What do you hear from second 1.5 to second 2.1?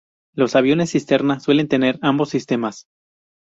tener